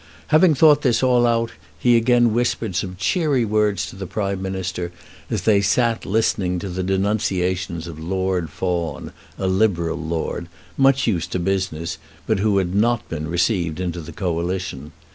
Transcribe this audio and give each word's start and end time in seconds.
Having 0.29 0.55
thought 0.55 0.81
this 0.81 1.03
all 1.03 1.27
out 1.27 1.51
he 1.77 1.95
again 1.95 2.33
whispered 2.33 2.75
some 2.75 2.95
cheery 2.97 3.45
word 3.45 3.77
to 3.77 3.95
the 3.95 4.07
Prime 4.07 4.41
Minister, 4.41 4.91
as 5.29 5.43
they 5.43 5.61
sat 5.61 6.07
listening 6.07 6.57
to 6.57 6.69
the 6.69 6.81
denunciations 6.81 7.85
of 7.85 7.99
Lord 7.99 8.49
Fawn, 8.49 9.11
a 9.37 9.45
Liberal 9.45 9.99
lord, 9.99 10.47
much 10.75 11.05
used 11.05 11.31
to 11.33 11.39
business, 11.39 11.99
but 12.25 12.39
who 12.39 12.57
had 12.57 12.73
not 12.73 13.07
been 13.09 13.27
received 13.27 13.79
into 13.79 14.01
the 14.01 14.11
Coalition. 14.11 14.91